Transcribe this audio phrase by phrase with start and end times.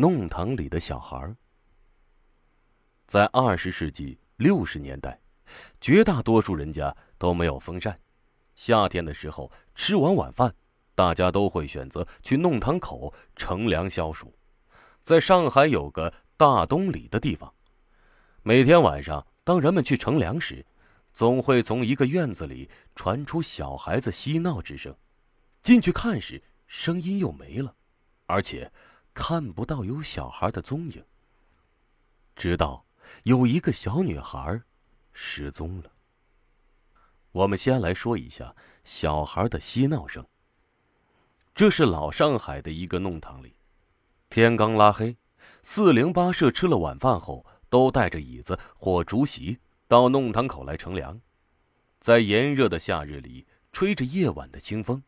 [0.00, 1.34] 弄堂里的小孩。
[3.08, 5.20] 在二十世纪六十年代，
[5.80, 7.98] 绝大多数人家都没有风扇，
[8.54, 10.54] 夏天的时候吃完晚饭，
[10.94, 14.32] 大家都会选择去弄堂口乘凉消暑。
[15.02, 17.52] 在上海有个大东里的地方，
[18.44, 20.64] 每天晚上当人们去乘凉时，
[21.12, 24.94] 总会从一个院子里传出小孩子嬉闹之声。
[25.60, 27.74] 进去看时，声音又没了，
[28.26, 28.70] 而且
[29.18, 31.04] 看不到有小孩的踪影。
[32.36, 32.86] 直到
[33.24, 34.62] 有一个小女孩
[35.12, 35.90] 失踪了。
[37.32, 40.24] 我们先来说一下小孩的嬉闹声。
[41.52, 43.56] 这是老上海的一个弄堂里，
[44.30, 45.16] 天刚拉黑，
[45.64, 51.20] 四零八舍吃了晚饭后，都带着椅子或竹席到弄堂口来乘凉，
[51.98, 55.02] 在炎热的夏日里，吹着夜晚的清风。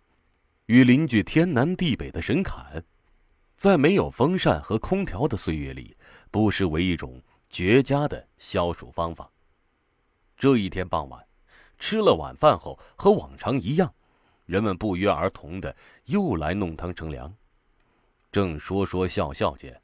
[0.67, 2.85] 与邻居天南地北的神侃，
[3.61, 5.95] 在没有风扇和空调的岁月里，
[6.31, 9.31] 不失为一种绝佳的消暑方法。
[10.35, 11.23] 这一天傍晚，
[11.77, 13.95] 吃了晚饭后，和往常一样，
[14.47, 17.31] 人们不约而同的又来弄堂乘凉。
[18.33, 19.79] 正说说笑笑间，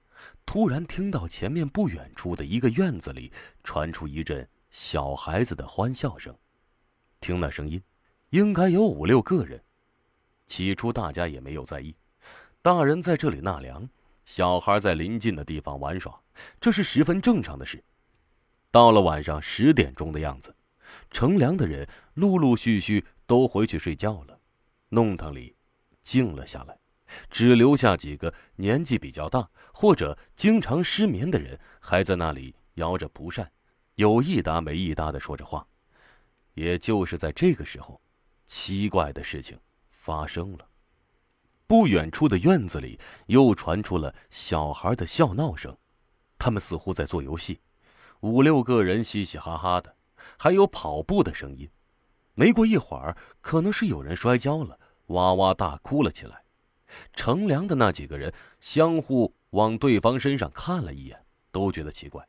[0.46, 3.30] 突然听到前面不远处的一个院子里
[3.62, 6.34] 传出一阵小孩子的欢笑声。
[7.20, 7.82] 听那声音，
[8.30, 9.62] 应该有五六个人。
[10.46, 11.94] 起初大家也没有在意，
[12.66, 13.88] 大人在这里纳凉，
[14.24, 16.20] 小孩在邻近的地方玩耍，
[16.60, 17.80] 这是十分正常的事。
[18.72, 20.52] 到了晚上十点钟的样子，
[21.08, 24.40] 乘凉的人陆陆续续都回去睡觉了，
[24.88, 25.54] 弄堂里
[26.02, 26.76] 静了下来，
[27.30, 33.48] 只留下几个年纪比较大或者经常失眠的人还在那里摇着蒲扇，
[33.94, 35.64] 有一搭没一搭的说着话。
[36.54, 38.00] 也就是在这个时候，
[38.44, 39.56] 奇怪的事情。
[39.92, 40.68] 发生了，
[41.66, 45.76] 不远处的院子里又传出了小孩的笑闹声，
[46.38, 47.60] 他们似乎在做游戏，
[48.20, 49.96] 五六个人嘻嘻哈哈的，
[50.38, 51.68] 还有跑步的声音。
[52.34, 56.44] 没过一会儿，可能是有人摔跤了，哇哇大哭了起来。
[57.14, 62.26] 乘凉的那几个人相互往对方身上看了一眼，都觉得奇怪。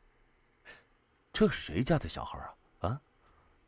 [1.32, 2.38] 这是谁家的小孩
[2.80, 2.88] 啊？
[2.88, 3.00] 啊，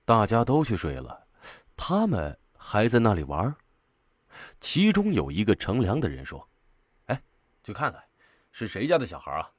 [0.04, 1.28] 大家都去睡了，
[1.76, 3.54] 他们还在那里玩。
[4.61, 6.49] 其中有一个乘凉的人说
[7.06, 7.23] ：“哎，
[7.62, 8.03] 去看看，
[8.53, 9.51] 是谁家的小孩啊？”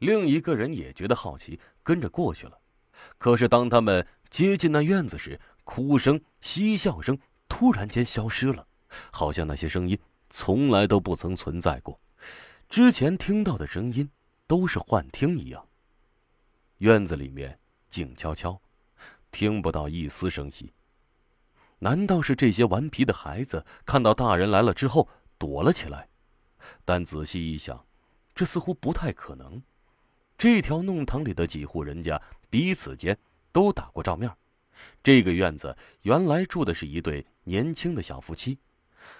[0.00, 2.58] 另一个人也觉得好奇，跟着过去了。
[3.16, 7.18] 可是当他们接近那院子时，哭声、嬉笑声
[7.48, 8.66] 突然间消失了，
[9.10, 9.98] 好像那些声音
[10.30, 12.00] 从来都不曾存在过，
[12.68, 14.10] 之前听到的声音
[14.46, 15.66] 都是幻听一样。
[16.78, 17.58] 院子里面
[17.90, 18.60] 静悄悄，
[19.32, 20.72] 听不到一丝声息。
[21.78, 25.08] 难道是这些顽皮的孩子看到大人来了之后
[25.38, 26.08] 躲了起来？
[26.84, 27.84] 但仔细一想，
[28.34, 29.62] 这似乎不太可能。
[30.36, 33.16] 这条弄堂里的几户人家彼此间
[33.52, 34.30] 都打过照面。
[35.02, 38.58] 这个院子原来住的是一对年轻的小夫妻，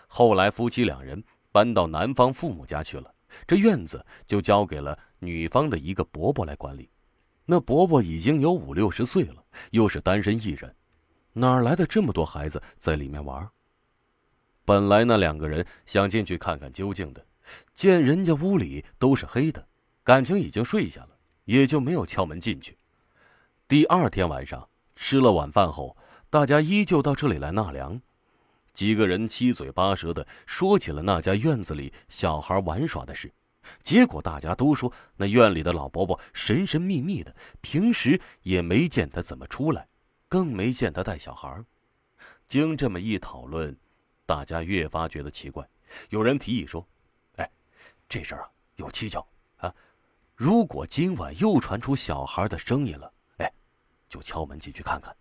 [0.06, 3.12] 后来夫妻两人搬到男方父母家去了，
[3.46, 6.88] 这院子就交给了女方的一个伯伯来管理。
[7.44, 10.75] 那伯伯已经有五六十岁了，又是单身一人。
[11.38, 13.49] 哪来的这么多孩子在里面玩？
[14.65, 17.25] 本来那两个人想进去看看究竟的，
[17.75, 19.66] 见人家屋里都是黑的，
[20.03, 21.10] 感情已经睡下了，
[21.44, 22.76] 也就没有敲门进去。
[23.66, 25.97] 第二天晚上吃了晚饭后，
[26.28, 28.00] 大家依旧到这里来纳凉，
[28.75, 33.32] 几个人七嘴八舌的说起了那家院子里小孩玩耍的事，
[33.82, 39.87] 结果大家都说那院里的老伯伯神神秘秘的，平时也没见他怎么出来。
[40.28, 41.65] 更没见他带小孩
[42.47, 43.77] 经这么一讨论，
[44.27, 45.66] 大家越发觉得奇怪。
[46.11, 46.87] 有人提议说
[47.37, 47.50] ：“哎，
[48.09, 49.75] 这事儿啊有蹊跷啊！
[50.34, 53.50] 如果今晚又传出小孩的声音了，哎，
[54.09, 55.17] 就敲门进去看看。”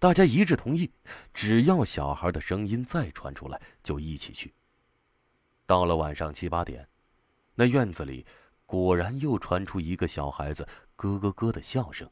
[0.00, 0.90] 大家一致同意，
[1.32, 4.54] 只要小孩的声音再传出来，就一起去。
[5.66, 6.88] 到了晚上七八点，
[7.54, 8.24] 那院子里
[8.64, 10.66] 果然又传出一个小孩子
[10.96, 12.08] 咯咯咯的笑声，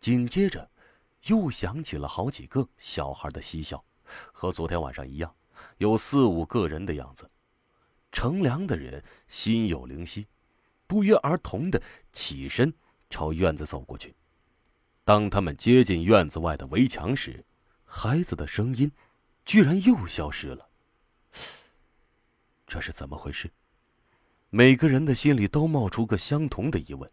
[0.00, 0.70] 紧接着。
[1.26, 3.82] 又响起了好几个小孩的嬉笑，
[4.32, 5.34] 和昨天晚上一样，
[5.78, 7.30] 有四五个人的样子。
[8.12, 10.26] 乘凉的人心有灵犀，
[10.86, 11.80] 不约而同的
[12.12, 12.72] 起身
[13.08, 14.14] 朝院子走过去。
[15.04, 17.44] 当他们接近院子外的围墙时，
[17.84, 18.90] 孩子的声音
[19.44, 20.68] 居然又消失了。
[22.66, 23.50] 这是怎么回事？
[24.48, 27.10] 每个人的心里都冒出个相同的疑问。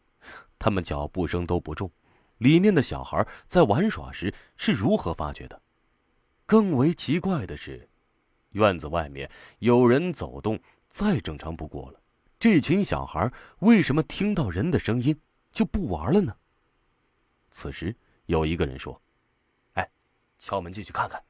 [0.60, 1.92] 他们脚步声都不重。
[2.38, 5.62] 里面的小孩在玩耍时是如何发觉的？
[6.46, 7.90] 更为奇怪的是，
[8.52, 9.30] 院子外面
[9.60, 12.02] 有人走动再正常不过了，
[12.40, 15.20] 这群小孩为什么听到人的声音
[15.52, 16.36] 就不玩了呢？
[17.52, 17.96] 此时
[18.28, 19.02] 有一个人说
[19.74, 19.90] ：“哎，
[20.38, 21.22] 敲门进去看看。”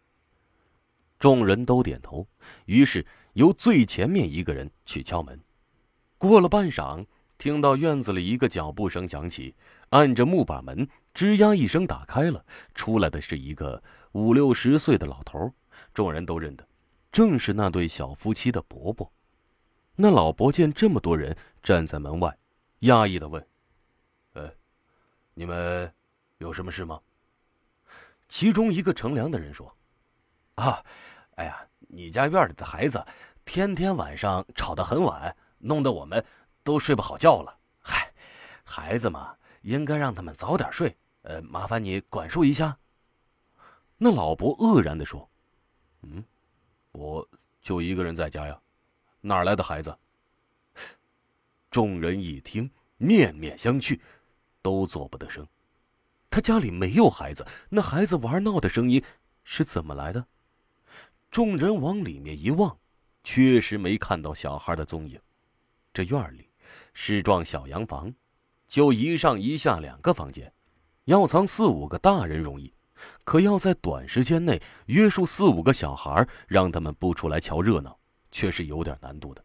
[1.17, 2.27] 众人都点头，
[2.65, 5.39] 于是由最前面一个人去敲门。
[6.19, 7.03] 过了半晌，
[7.37, 9.55] 听到院子里一个脚步声响起，
[9.89, 12.43] 按着木板门，吱呀一声打开了，
[12.73, 13.81] 出来的是一个
[14.13, 15.53] 五六十岁的老头。
[15.93, 16.67] 众人都认得，
[17.11, 19.11] 正是那对小夫妻的伯伯。
[19.95, 22.35] 那老伯见这么多人站在门外，
[22.81, 23.47] 讶异的问
[24.33, 24.51] ：“呃，
[25.35, 25.91] 你们
[26.39, 26.99] 有什么事吗？”
[28.27, 29.75] 其中一个乘凉的人说
[30.55, 30.83] ：“啊，
[31.35, 33.05] 哎呀，你家院里的孩子
[33.45, 36.23] 天天晚上吵得很晚，弄得我们
[36.67, 37.57] 都睡不好觉了。
[37.79, 38.13] 嗨，
[38.65, 40.93] 孩子嘛，应该让他们早点睡。
[41.21, 42.77] 呃，麻烦你管束一下。”
[43.97, 45.29] 那老伯愕然的说
[46.03, 46.21] ：“嗯，
[46.91, 47.25] 我
[47.61, 48.59] 就一个人在家呀。”
[49.21, 49.97] 哪来的孩子？
[51.71, 53.97] 众人一听，面面相觑，
[54.61, 55.47] 都做不得声。
[56.29, 59.01] 他家里没有孩子，那孩子玩闹的声音
[59.45, 60.27] 是怎么来的？
[61.31, 62.77] 众人往里面一望，
[63.23, 65.17] 确实没看到小孩的踪影。
[65.93, 66.46] 这院里
[66.93, 68.13] 是幢小洋房，
[68.67, 70.53] 就一上一下两个房间，
[71.05, 72.73] 要藏四五个大人容易，
[73.23, 77.97] 可要在短时间内约束四五个小孩，让他们不出来瞧热闹。
[78.29, 79.43] 却是有点难度的。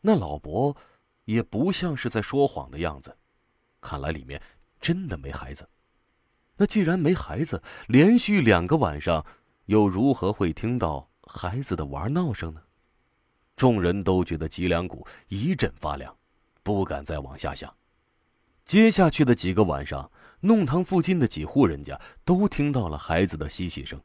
[0.00, 0.74] 那老伯
[1.24, 3.14] 也不像是在说谎的样子，
[3.80, 4.40] 看来里面
[4.80, 5.68] 真的没孩子。
[6.56, 9.26] 那既然没孩子，连续两个晚上
[9.66, 12.62] 又如何会听到孩子的玩闹声呢？
[13.60, 16.16] 众人都觉得脊梁骨一阵发凉，
[16.62, 17.70] 不敢再往下想。
[18.64, 20.10] 接下去的几个晚上，
[20.40, 24.00] 弄堂附近的几户人家都听到了孩子的嬉戏声，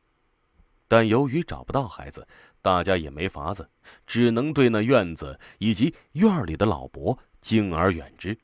[0.89, 2.27] 但由于找不到孩子。
[2.61, 3.69] 大家也没法子，
[4.05, 8.37] 只能对那院子以及院里的老伯敬而远之，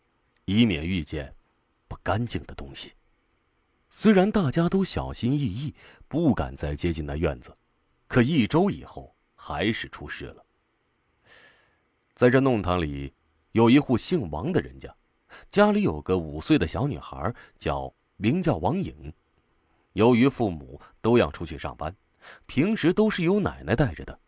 [0.46, 1.36] 以免遇见
[1.90, 2.94] 不干净的东西。
[3.90, 5.75] 虽然大家都小心翼翼，
[6.07, 7.54] 不敢再接近那院子，
[8.07, 10.46] 可一周以后还是出事了。
[12.21, 13.12] 在这弄堂里，
[13.53, 14.95] 有一户姓王的人家，
[15.50, 19.12] 家里有个五岁的小女孩，叫名叫王颖。
[19.94, 21.91] 由于父母都要出去上班。
[22.45, 24.19] 平时都是由奶奶带着的。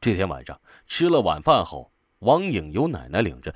[0.00, 3.54] 这天晚上吃了晚饭后，王颖由奶奶领着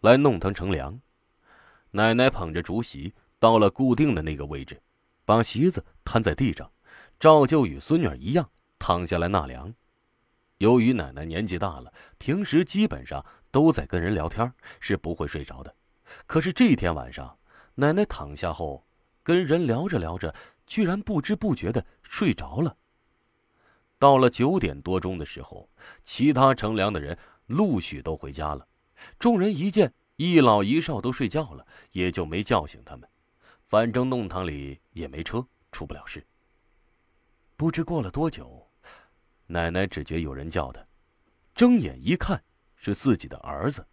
[0.00, 1.00] 来弄堂乘凉。
[1.92, 4.82] 奶奶捧着竹席到了固定的那个位置，
[5.24, 6.68] 把席子摊在地上，
[7.20, 8.50] 照旧与孙女一样
[8.80, 9.72] 躺下来纳凉。
[10.58, 15.74] 由于奶奶年纪大了，平时基本上都在跟人聊天，是不会睡着的。
[16.26, 17.38] 可是这天晚上，
[17.74, 18.86] 奶奶躺下后，
[19.22, 20.34] 跟人聊着聊着，
[20.66, 22.76] 居然不知不觉的睡着了。
[23.98, 25.68] 到了九点多钟的时候，
[26.02, 28.66] 其他乘凉的人陆续都回家了。
[29.18, 33.08] 众人一见一老一少都睡觉了，也就没叫醒他们。
[33.64, 36.24] 反正弄堂里也没车，出不了事。
[37.56, 38.63] 不知过了多久，
[39.46, 40.84] 奶奶只觉有人叫她，
[41.54, 42.42] 睁眼一看
[42.76, 43.86] 是自己的儿子，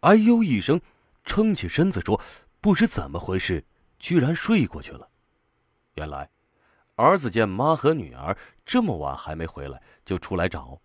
[0.00, 0.80] 哎呦一声，
[1.24, 2.20] 撑起身子说
[2.60, 3.64] ：“不知怎么回事，
[3.98, 5.08] 居然睡过去了。”
[5.94, 6.28] 原来。
[6.96, 10.80] 儿子见妈和女儿这么晚还没回来，就出来找。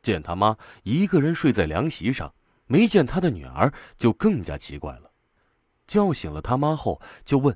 [0.00, 2.32] 见他妈一个人睡在凉席上，
[2.66, 5.10] 没见他的女儿，就更加奇怪了。
[5.86, 7.54] 叫醒了他妈后，就问：“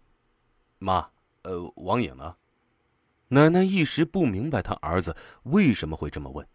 [0.78, 1.09] 妈，
[1.42, 2.37] 呃，王颖呢？”
[3.28, 6.47] 奶奶一时不明白她儿子为什么会这么问。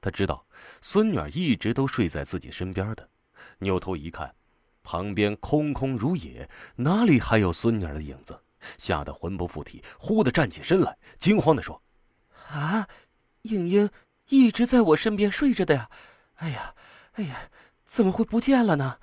[0.00, 0.46] 他知道
[0.80, 3.08] 孙女儿一直都睡在自己身边的，
[3.58, 4.34] 扭头一看，
[4.82, 8.40] 旁边空空如也，哪里还有孙女儿的影子？
[8.78, 11.82] 吓得魂不附体，忽地站起身来，惊慌地说
[12.48, 12.88] ：“啊，
[13.42, 13.90] 莹莹
[14.28, 15.90] 一直在我身边睡着的呀！
[16.36, 16.74] 哎呀，
[17.12, 17.50] 哎呀，
[17.84, 18.98] 怎么会不见了呢？”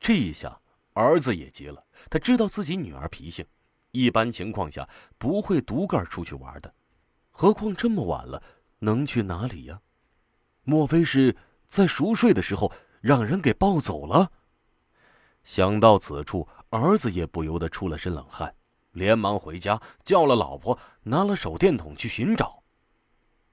[0.00, 0.60] 这一下，
[0.94, 1.84] 儿子也急了。
[2.08, 3.44] 他知道自己女儿脾性，
[3.90, 6.74] 一般情况下不会独个出去玩的，
[7.30, 8.42] 何况这么晚了，
[8.78, 9.80] 能去哪里呀？
[10.62, 11.36] 莫非是
[11.68, 14.32] 在熟睡的时候让人给抱走了？
[15.44, 16.48] 想到此处。
[16.72, 18.54] 儿子也不由得出了身冷汗，
[18.92, 22.62] 连忙回家叫了老婆，拿了手电筒去寻找。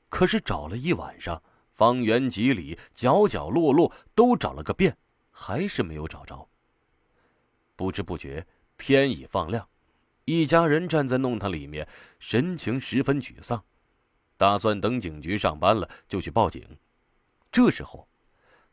[0.07, 1.41] 可是找了一晚上，
[1.71, 4.95] 方圆几里角角落落都找了个遍，
[5.31, 6.47] 还是没有找着。
[7.75, 8.45] 不知不觉
[8.77, 9.67] 天已放亮，
[10.29, 11.87] 一家人站在弄堂里面，
[12.19, 13.63] 神情十分沮丧，
[14.35, 16.61] 打算等警局上班了就去报警。
[17.49, 18.05] 这时候，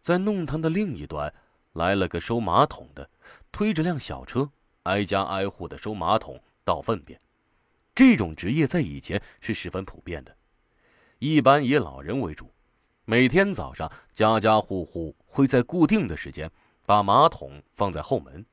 [0.01, 1.33] 在弄堂的另一端。
[1.75, 3.09] 来了个收马桶的，
[3.53, 4.51] 推着辆小车，
[4.85, 7.21] 挨家挨户的收马桶、倒粪便。
[7.95, 10.37] 这种职业在以前是十分普遍的，
[11.21, 12.53] 一般以老人为主。
[13.05, 16.51] 每天早上，家家户户会在固定的时间
[16.85, 18.45] 把马桶放在后门，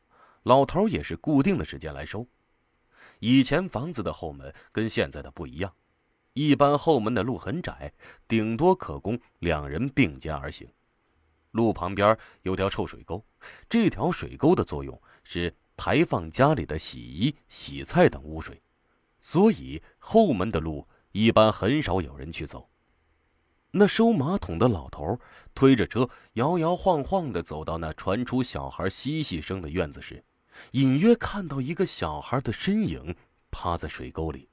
[0.44, 2.28] 老头也是固定的时间来收。
[3.22, 5.72] 以前房子的后门跟现在的不一样，
[6.34, 7.94] 一般后门的路很窄，
[8.28, 10.68] 顶多可供两人并肩而行。
[11.52, 13.24] 路旁边有条臭水沟，
[13.70, 18.60] 这条水沟的作用是排放家里的洗衣、洗菜等污水，
[19.20, 22.68] 所以后门的路一般很少有人去走。
[23.70, 25.20] 那收马桶的老头
[25.54, 30.24] 推着车，摇摇晃晃的走到那传出小孩嬉戏声的院子时，
[30.72, 33.16] 隐约看到一个小孩的身影
[33.50, 34.50] 趴在水沟里，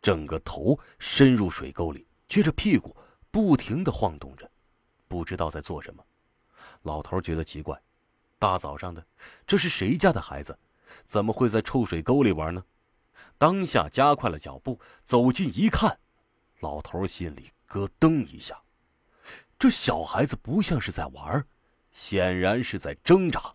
[0.00, 2.96] 整个头伸入水沟里，撅着屁股
[3.30, 4.50] 不停的晃动着，
[5.06, 6.04] 不知道在做什么。
[6.82, 7.80] 老头觉得奇怪，
[8.38, 9.04] 大早上的，
[9.46, 10.58] 这是谁家的孩子？
[11.04, 12.64] 怎么会在臭水沟里玩呢？
[13.36, 15.98] 当下加快了脚步，走近一看，
[16.60, 17.50] 老头心里。
[17.68, 18.58] 咯噔一下，
[19.58, 21.46] 这小孩子不像是在玩，
[21.92, 23.54] 显然是在挣扎。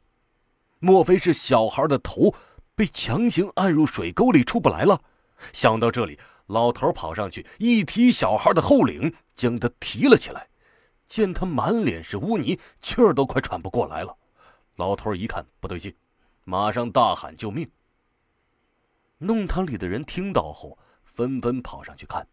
[0.83, 2.35] 莫非是小孩的头
[2.75, 5.01] 被强行按入水沟里出不来了？
[5.53, 10.45] 想到这里，老头跑上去一提小孩的后领，将他提了起来。
[11.07, 14.13] 见他满脸是污泥，气儿都快喘不过来了。
[14.75, 15.95] 老头一看不对劲，
[16.43, 17.65] 马上大喊救命。
[19.19, 22.27] 弄堂里的人听到后，纷纷跑上去看，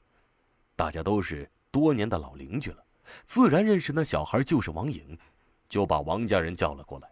[0.75, 1.49] 大家都是。
[1.71, 2.85] 多年的老邻居了，
[3.25, 5.16] 自然认识那小孩就是王颖，
[5.69, 7.09] 就把王家人叫了过来。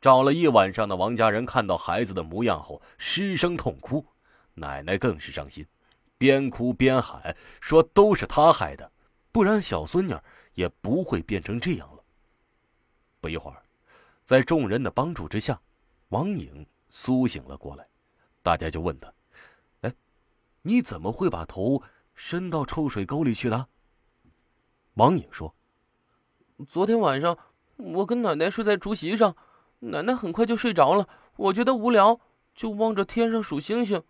[0.00, 4.06] 找了一晚上的王家人看到孩子的模样后，失声痛哭，
[4.54, 5.66] 奶奶更是伤心，
[6.18, 8.90] 边哭边喊说：“都是他害的，
[9.32, 10.14] 不然小孙女
[10.54, 12.02] 也不会变成这样了。”
[13.20, 13.62] 不一会儿，
[14.24, 15.60] 在众人的帮助之下，
[16.10, 17.86] 王颖苏醒了过来。
[18.42, 19.12] 大家就问他
[19.80, 19.94] ：“哎，
[20.62, 21.82] 你怎么会把头
[22.14, 23.66] 伸到臭水沟里去的？”
[24.94, 25.54] 王颖说
[26.68, 27.36] ：“昨天晚上，
[27.76, 29.34] 我跟奶奶睡在竹席上，
[29.90, 31.08] 奶奶很快就睡着了。
[31.36, 32.20] 我觉得无聊，
[32.54, 34.02] 就望着天上数星星。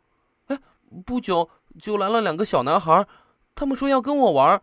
[0.46, 0.58] 哎，
[1.04, 1.48] 不久
[1.80, 3.06] 就来了两个小男孩，
[3.54, 4.62] 他们说要跟我玩。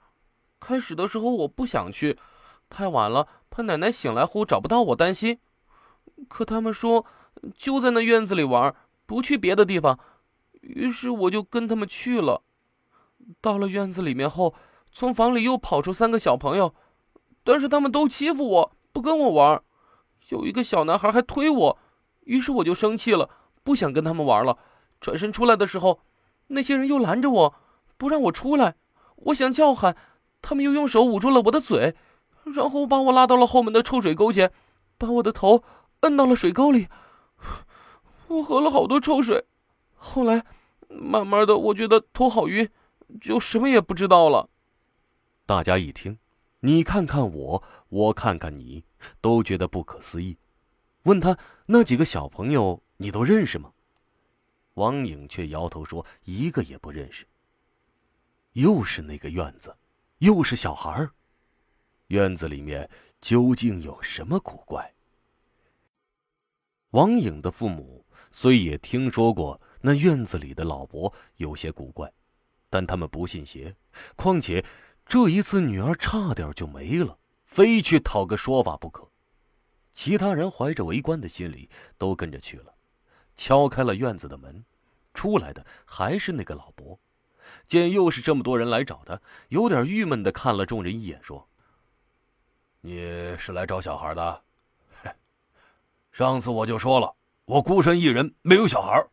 [0.60, 2.18] 开始的时候我不想去，
[2.70, 5.40] 太晚了，怕奶奶醒来后找不到我，担心。
[6.28, 7.06] 可他们说
[7.56, 8.76] 就在那院子里玩，
[9.06, 10.00] 不去别的地方。
[10.62, 12.44] 于是我就跟他们去了。
[13.40, 14.54] 到了院子里面后。”
[14.94, 16.76] 从房里又跑出三个小朋友，
[17.46, 19.64] 但是他们都欺负我，不跟我玩。
[20.30, 21.78] 有一个小男孩还推我，
[22.22, 23.30] 于是我就生气了，
[23.64, 24.58] 不想跟他们玩了。
[25.00, 26.00] 转身出来的时候，
[26.48, 27.56] 那些人又拦着我，
[27.98, 28.76] 不让我出来。
[29.16, 29.96] 我想叫喊，
[30.42, 31.96] 他们又用手捂住了我的嘴，
[32.44, 34.52] 然后把我拉到了后门的臭水沟前，
[34.98, 35.64] 把我的头
[36.02, 36.88] 摁到了水沟里。
[38.28, 39.46] 我喝了好多臭水，
[39.96, 40.46] 后来
[40.88, 42.70] 慢慢的，我觉得头好晕，
[43.20, 44.50] 就什么也不知道了。
[45.46, 46.18] 大家一听，
[46.62, 48.86] 你看看我，我看看你，
[49.20, 50.38] 都觉得不可思议。
[51.04, 53.72] 问他那几个小朋友，你都认识吗？
[54.76, 57.28] 王颖却摇头说：“一个也不认识。”
[58.54, 59.76] 又是那个院子，
[60.20, 61.10] 又是小孩
[62.08, 62.90] 院子里面
[63.20, 64.94] 究竟有什么古怪？
[66.92, 72.12] 王颖的父母虽也听说过那院子里的老伯有些古怪，
[72.70, 73.76] 但他们不信邪，
[74.16, 74.64] 况且。
[75.04, 77.18] 这一次，女儿差点就没了，
[77.52, 79.08] 非去讨个说法不可。
[79.92, 82.74] 其他人怀着围观的心理，都跟着去了，
[83.36, 84.64] 敲开了院子的门，
[85.14, 86.98] 出来的还是那个老伯。
[87.68, 91.46] 见又是这么多人来找他，有点郁闷的看了众人一眼，说
[92.80, 94.44] ：“你是来找小孩的？
[96.14, 99.06] 上次我就说了，我孤身一人，没有小孩。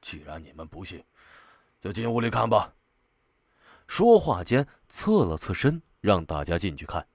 [0.00, 1.04] 既然你们不信，
[1.78, 2.72] 就进屋里看吧。”
[3.86, 7.06] 说话间，侧了侧身，让大家进去看。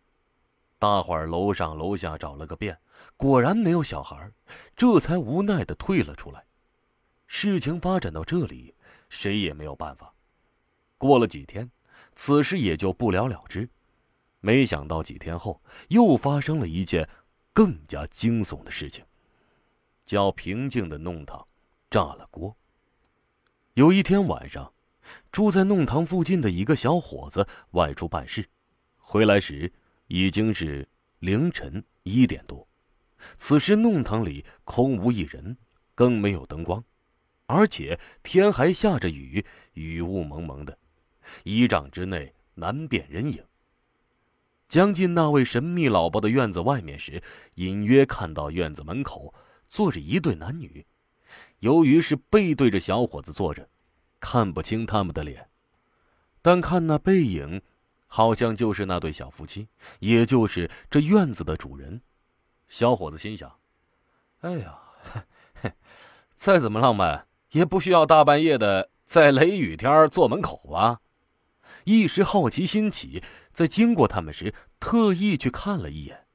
[0.82, 2.76] 大伙儿楼上楼下找了个遍，
[3.16, 4.32] 果然没有小孩，
[4.76, 6.44] 这才无奈的退了出来。
[7.28, 8.74] 事情发展到这里，
[9.08, 10.12] 谁也没有办法。
[10.98, 11.70] 过了几天，
[12.16, 13.70] 此事也就不了了之。
[14.40, 17.08] 没想到几天后，又发生了一件
[17.54, 19.06] 更加惊悚的事情。
[20.04, 21.48] 叫平静的弄堂，
[21.92, 22.58] 炸了锅。
[23.76, 24.74] 有一天晚上。
[25.32, 28.48] 住在弄堂附近的一个小伙子外出办事，
[28.98, 29.72] 回来时
[30.14, 30.86] 已经是
[31.20, 32.68] 凌晨一点多。
[33.38, 35.56] 此时弄堂里空无一人，
[35.96, 36.84] 更没有灯光，
[37.46, 40.78] 而且天还下着雨，雨雾蒙蒙的，
[41.46, 43.42] 一丈之内难辨人影。
[44.68, 47.24] 将近那位神秘老伯的院子外面时，
[47.56, 49.34] 隐约看到院子门口
[49.70, 50.86] 坐着一对男女，
[51.60, 53.70] 由于是背对着小伙子坐着。
[54.20, 55.50] 看不清他们的脸，
[56.42, 57.62] 但看那背影，
[58.14, 62.02] 好像就是那对小夫妻，也就是这院子的主人。
[62.68, 63.50] 小伙子心想
[64.42, 64.78] ：“哎呀，
[66.36, 71.00] 再怎么浪漫，也不需要大半夜的在雷雨天坐门口吧？”
[71.86, 76.28] 一时好奇心起，在经过他们时，特意去看了一眼。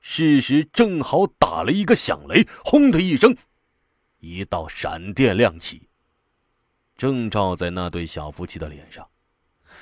[0.00, 3.36] 事时正好打了一个响雷，轰的一声，
[4.20, 5.88] 一道闪电亮起，
[6.96, 9.10] 正照在那对小夫妻的脸上。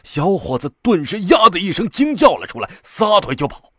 [0.07, 3.73] 小伙子顿时呀的一声惊叫了出来，撒腿就跑。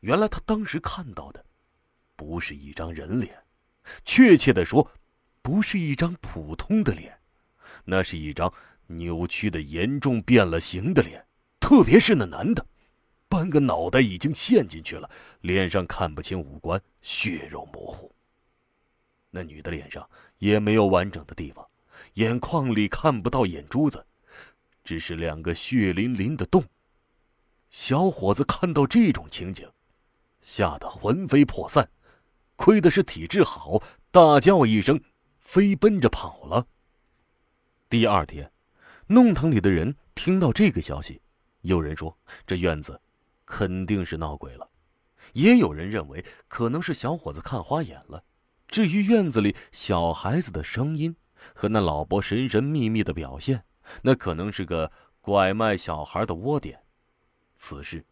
[0.00, 1.44] 原来他当时看到的，
[2.16, 3.44] 不是一张人脸，
[4.06, 4.90] 确切的说，
[5.42, 7.20] 不是一张普通的脸，
[7.84, 8.50] 那是一张
[8.86, 11.26] 扭曲的、严重变了形的脸，
[11.60, 12.66] 特别是那男的，
[13.28, 15.10] 半个脑袋已经陷进去了，
[15.42, 18.10] 脸上看不清五官，血肉模糊。
[19.28, 21.68] 那女的脸上也没有完整的地方，
[22.14, 24.02] 眼眶里看不到眼珠子。
[24.86, 26.64] 只是两个血淋淋的洞。
[27.70, 29.68] 小伙子看到这种情景，
[30.42, 31.90] 吓得魂飞魄散，
[32.54, 34.98] 亏的是体质好，大叫一声，
[35.40, 36.64] 飞奔着跑了。
[37.90, 38.48] 第二天，
[39.08, 41.20] 弄堂里的人听到这个消息，
[41.62, 42.16] 有人说
[42.46, 42.98] 这院子
[43.44, 44.70] 肯定是闹鬼了，
[45.32, 48.22] 也有人认为可能是小伙子看花眼了。
[48.68, 51.16] 至于院子里小孩子的声音
[51.54, 53.64] 和那老伯神神秘秘的表现。
[54.02, 54.90] 那可能是个
[55.20, 56.80] 拐卖小孩的窝点，
[57.56, 58.04] 此事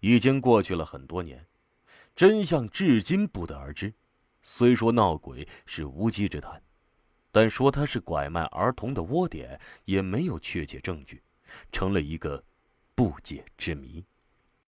[0.00, 1.46] 已经过去了很多年，
[2.14, 3.92] 真相至今不得而知。
[4.42, 6.62] 虽说闹鬼是无稽之谈，
[7.30, 11.22] 但说他是拐卖儿童的窝点，也没有确切证据，
[11.70, 12.42] 成了一个
[12.94, 14.04] 不解之谜。